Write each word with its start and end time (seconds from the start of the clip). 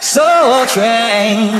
Soul 0.00 0.66
train 0.66 1.50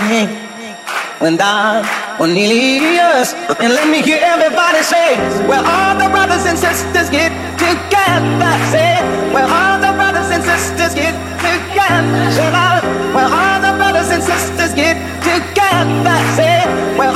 went 1.20 1.38
Don 1.38 1.82
Cornelius. 2.16 3.34
And 3.58 3.72
let 3.72 3.88
me 3.90 4.02
hear 4.02 4.20
everybody 4.22 4.82
say, 4.82 5.16
Well, 5.48 5.64
all 5.64 5.94
the 5.98 6.08
brothers 6.14 6.44
and 6.46 6.58
sisters 6.58 7.10
get 7.10 7.32
together. 7.58 8.52
Say, 8.70 9.00
Well, 9.34 9.50
all 9.50 9.80
the 9.80 9.92
brothers 9.98 10.30
and 10.30 10.42
sisters 10.44 10.94
get 10.94 11.14
together. 11.42 12.30
Well, 13.14 13.30
all 13.32 13.58
the 13.66 13.72
brothers 13.80 14.10
and 14.14 14.22
sisters 14.22 14.72
get 14.74 14.96
together. 15.22 16.16
Say, 16.38 16.62
Well, 16.98 17.14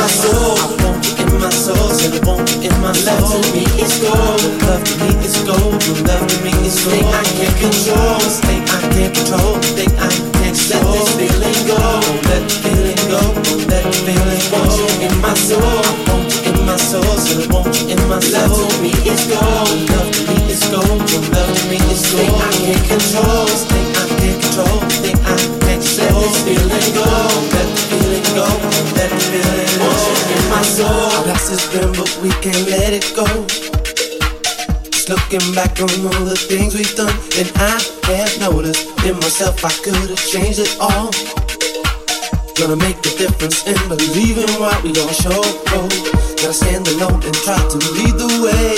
my 0.00 0.06
soul. 0.08 0.56
I 0.56 0.84
want 0.84 1.04
you 1.04 1.12
in 1.20 1.30
my 1.40 1.50
soul, 1.50 1.90
said 1.92 2.16
I 2.16 2.20
want 2.26 2.48
you 2.56 2.70
in 2.70 2.74
my 2.80 2.92
soul. 2.92 3.20
Love 3.20 3.44
to 3.44 3.52
me 3.52 3.64
is 3.84 3.94
gold, 4.00 4.40
love 4.64 4.84
to 4.88 4.94
me 5.04 5.10
is 5.26 5.36
gold, 5.44 5.76
love 6.08 6.24
to 6.24 6.36
me 6.40 6.52
is 6.64 6.80
gold. 6.80 6.96
Thing 6.96 7.06
I 7.12 7.24
can't 7.36 7.56
control, 7.60 8.20
thing 8.46 8.62
I 8.64 8.80
can't 8.96 9.12
control, 9.12 9.54
thing 9.76 9.92
I 10.00 10.08
can't 10.40 10.56
let 10.72 10.84
this 10.88 11.08
feeling 11.20 11.60
go. 11.68 11.76
Won't 11.76 12.24
let 12.32 12.42
the 12.48 12.56
feeling 12.64 13.02
go. 13.12 13.20
Won't 13.44 13.68
let 13.68 13.84
the 13.84 13.92
feeling 14.06 14.44
go. 14.48 14.56
Want 14.56 14.72
you 14.80 14.88
in 15.06 15.14
my 15.20 15.34
soul. 15.34 15.60
I 15.60 15.92
want 16.08 16.28
you 16.32 16.40
in 16.48 16.56
my 16.64 16.76
soul. 16.76 17.12
Said 17.20 17.44
I 17.44 17.52
want 17.52 17.68
you 17.76 17.92
in 17.92 18.00
my. 18.08 18.18
Love 18.32 18.69
can't 32.40 32.68
let 32.72 32.96
it 32.96 33.04
go. 33.12 33.28
Just 34.88 35.12
looking 35.12 35.44
back 35.52 35.76
on 35.76 35.92
all 36.08 36.24
the 36.24 36.40
things 36.48 36.72
we've 36.72 36.96
done, 36.96 37.12
and 37.36 37.48
I 37.60 37.76
have 38.08 38.32
noticed 38.40 38.88
in 39.04 39.12
myself 39.20 39.60
I 39.60 39.68
could 39.84 40.08
have 40.08 40.24
changed 40.24 40.56
it 40.56 40.72
all. 40.80 41.12
Gonna 42.56 42.80
make 42.80 42.96
a 43.04 43.12
difference 43.20 43.68
in 43.68 43.76
believing 43.92 44.48
what 44.56 44.80
we 44.80 44.92
gonna 44.96 45.12
show. 45.12 45.44
Gotta 46.40 46.56
stand 46.56 46.88
alone 46.88 47.20
and 47.20 47.36
try 47.44 47.60
to 47.60 47.78
lead 47.92 48.16
the 48.16 48.32
way. 48.40 48.72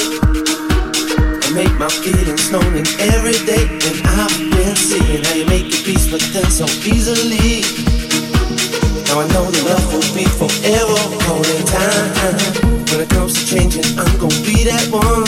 And 1.46 1.54
make 1.54 1.70
my 1.78 1.86
feelings 1.86 2.50
known 2.50 2.74
in 2.74 2.86
every 3.14 3.38
day. 3.46 3.62
And 3.62 3.98
I've 4.18 4.34
been 4.58 4.74
seeing 4.74 5.22
how 5.22 5.34
you 5.38 5.46
make 5.46 5.70
your 5.70 5.82
peace 5.86 6.10
with 6.10 6.26
them 6.34 6.50
so 6.50 6.66
easily. 6.82 7.62
Now 9.06 9.22
I 9.22 9.26
know 9.30 9.46
the 9.46 9.62
love 9.70 9.86
will 9.94 10.10
be 10.18 10.26
forever, 10.26 10.98
holding 11.30 11.62
time. 11.70 12.61
When 12.92 13.00
it 13.00 13.08
comes 13.08 13.32
to 13.32 13.46
changing, 13.46 13.88
I'm 13.96 14.18
gonna 14.20 14.44
be 14.44 14.68
that 14.68 14.84
one. 14.92 15.24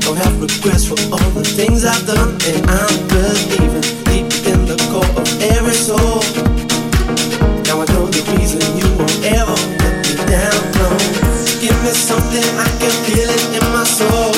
Don't 0.00 0.16
have 0.16 0.40
regrets 0.40 0.88
for 0.88 0.96
all 1.12 1.30
the 1.36 1.44
things 1.44 1.84
I've 1.84 2.00
done, 2.06 2.40
and 2.48 2.64
I'm 2.64 2.96
believing 3.12 3.84
deep 4.08 4.32
in 4.48 4.64
the 4.64 4.72
core 4.88 5.04
of 5.20 5.28
every 5.52 5.76
soul. 5.76 6.24
Now 7.68 7.84
I 7.84 7.86
know 7.92 8.08
the 8.08 8.24
reason 8.40 8.64
you 8.72 8.88
won't 8.96 9.20
ever 9.36 9.52
let 9.84 10.00
me 10.00 10.16
down. 10.24 10.60
No, 10.80 10.88
give 11.60 11.76
me 11.84 11.92
something 11.92 12.40
I 12.56 12.72
can 12.80 12.94
feel 13.04 13.28
it 13.28 13.44
in 13.60 13.64
my 13.76 13.84
soul. 13.84 14.32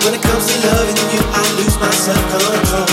When 0.00 0.16
it 0.16 0.22
comes 0.24 0.48
to 0.48 0.56
loving 0.64 0.96
you, 1.12 1.20
I 1.28 1.44
lose 1.60 1.76
my 1.76 1.92
self 1.92 2.24
control. 2.32 2.85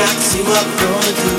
Got 0.00 0.16
to 0.16 0.24
see 0.24 0.40
what 0.40 0.64
we're 0.64 0.80
gonna 0.80 1.12
do. 1.12 1.32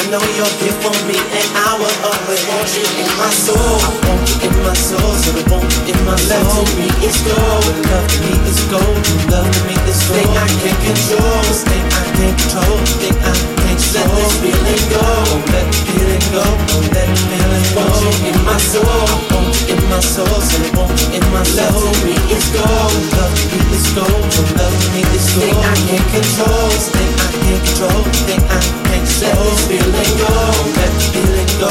I 0.00 0.02
know 0.08 0.24
you're 0.36 0.54
here 0.64 0.76
for 0.80 0.94
me, 1.04 1.20
and 1.20 1.48
I 1.52 1.76
will 1.76 1.98
always 2.08 2.42
want 2.48 2.68
you 2.72 2.84
in 2.96 3.08
my 3.20 3.28
soul. 3.28 3.76
I 3.76 3.92
want 4.08 4.24
you 4.24 4.48
in 4.48 4.54
my 4.64 4.72
soul, 4.72 5.12
so 5.20 5.36
I 5.36 5.44
want 5.52 5.68
you 5.68 5.92
in 5.92 5.98
my 6.08 6.16
soul. 6.16 6.40
Love 6.40 6.64
to 6.64 6.72
me 6.80 6.88
is 7.04 7.18
gold, 7.28 7.64
love 7.92 8.08
to 8.08 8.16
me 8.24 8.32
is 8.48 8.60
gold, 8.72 9.04
love 9.28 9.48
to 9.52 9.60
me 9.68 9.76
is 9.84 10.00
gold. 10.08 10.16
Thing 10.16 10.32
I 10.32 10.48
can't 10.64 10.80
control, 10.80 11.44
thing 11.68 11.86
I 11.92 12.04
can't 12.16 12.36
control, 12.40 12.78
thing 13.04 13.16
I 13.20 13.34
can't 13.60 13.82
let 13.92 14.08
this 14.16 14.32
feeling 14.40 14.84
go. 14.88 15.04
Won't 15.28 15.44
let 15.52 15.66
the 15.68 15.80
feeling 15.92 16.24
go, 16.32 16.44
won't 16.72 16.88
let 16.96 17.08
the 17.12 17.20
feeling 17.28 17.66
go. 17.76 17.84
Want 17.84 18.00
you 18.00 18.32
in 18.32 18.36
my 18.48 18.56
soul 18.72 19.51
my 19.92 20.00
soul, 20.00 20.24
you 20.24 21.16
in 21.16 21.24
my 21.32 21.42
soul. 21.44 21.68
Love 21.68 21.92
to 21.92 22.06
me 22.06 22.16
is 22.32 22.48
gold, 22.56 22.96
love 23.12 23.36
me 23.52 23.60
is 23.76 23.86
gold, 23.92 24.24
love 24.56 24.76
me 24.94 25.02
is 25.12 25.26
gold. 25.36 25.44
Thing 25.44 25.56
I 25.60 25.74
can't 25.86 26.08
control, 26.16 26.70
thing 26.96 27.12
I 27.12 27.28
can't 27.44 27.64
control, 27.66 28.02
thing 28.24 28.42
I 28.48 28.60
can't 28.88 29.08
let 29.20 29.36
this 29.36 29.60
feeling 29.68 30.12
go, 30.16 30.32
let 30.76 30.92
the 30.96 31.04
feeling 31.12 31.52
go, 31.60 31.70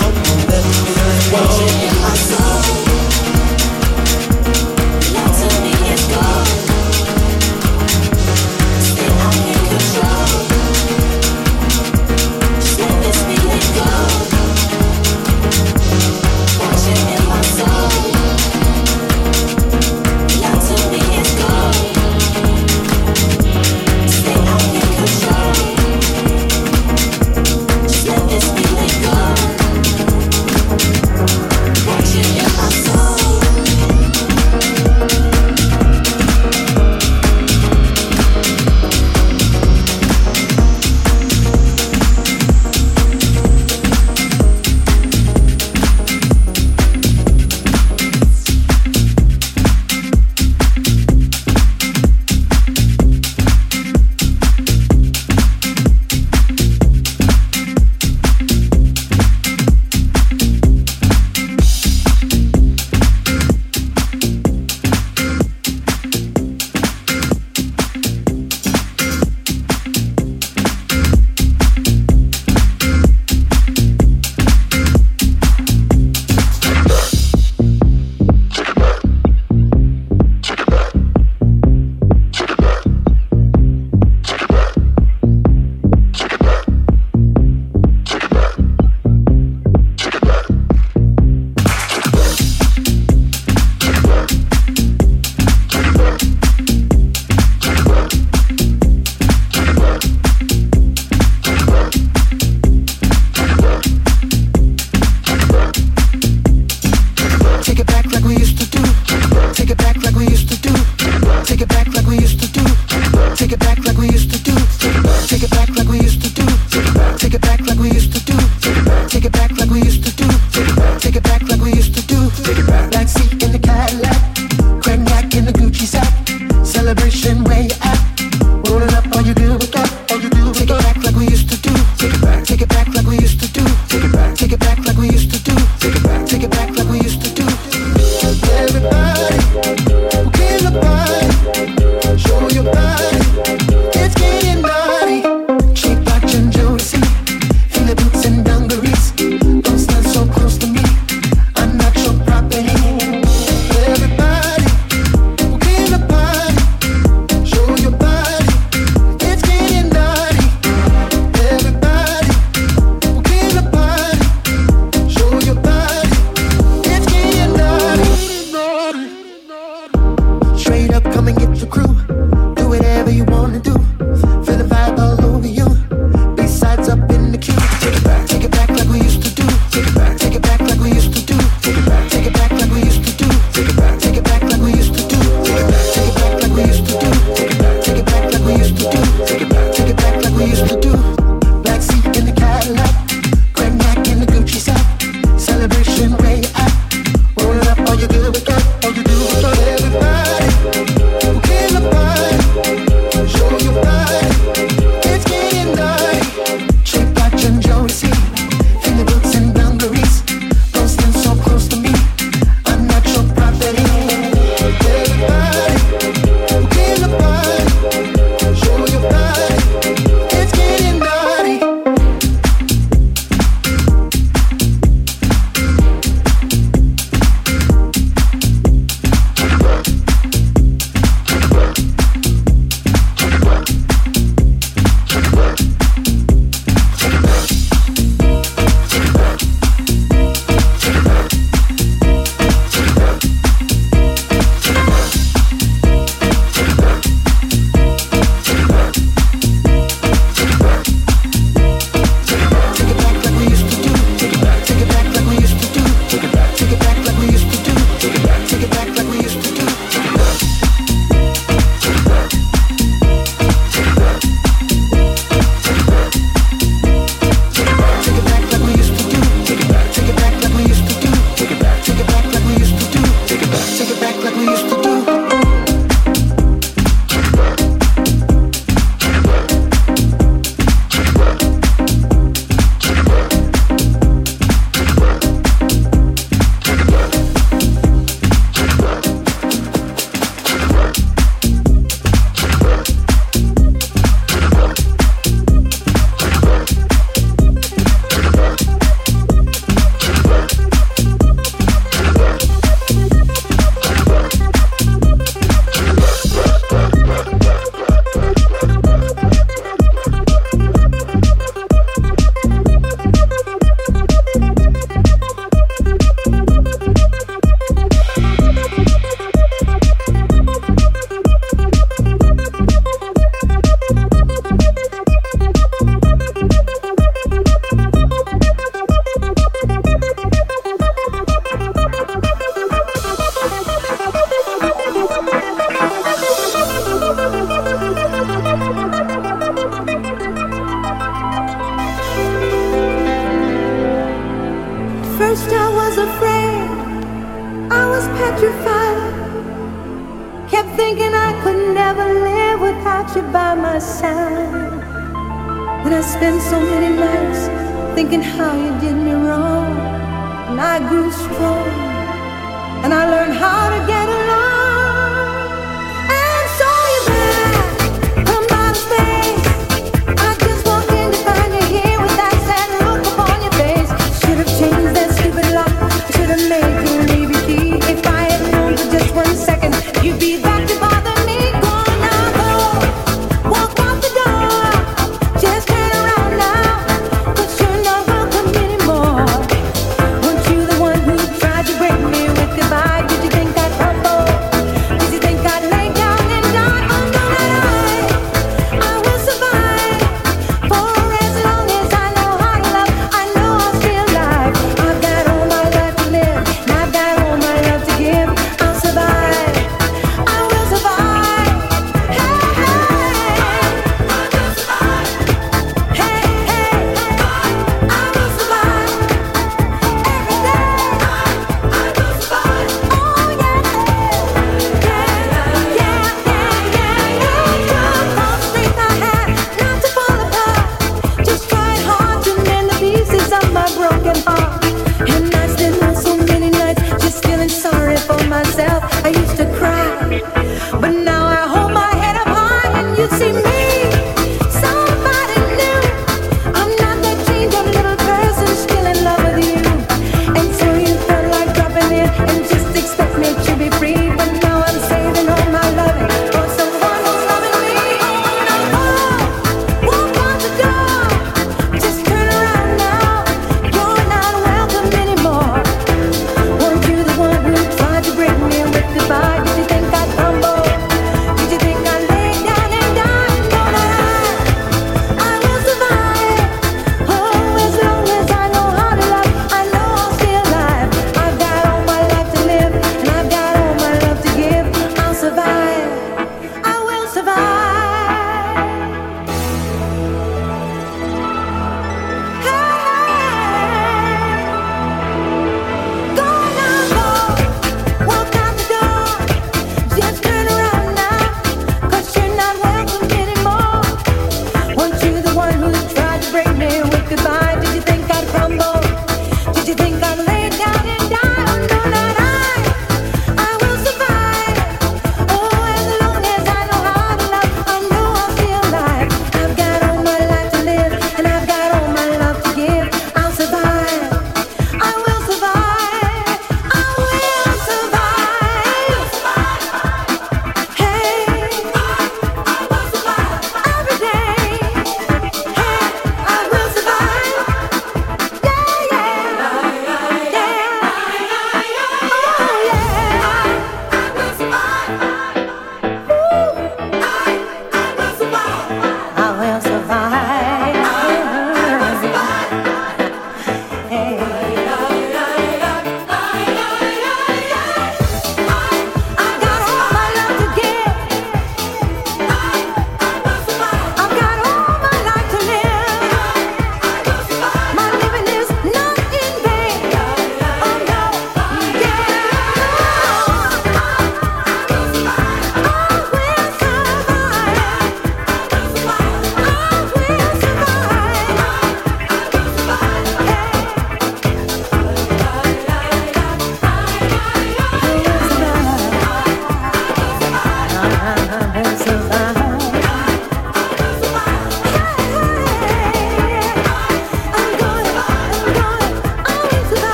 let 0.50 0.62
the 0.62 0.74
feeling 0.86 1.26
go. 1.34 1.42
In 1.88 1.96
my 2.02 2.16
soul. 2.16 2.61